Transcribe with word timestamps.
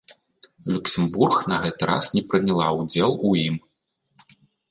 Люксембург 0.75 1.35
на 1.51 1.59
гэты 1.65 1.83
раз 1.91 2.05
не 2.15 2.23
прыняла 2.33 2.67
ўдзел 2.79 3.11
у 3.31 3.37
ім. 3.45 3.55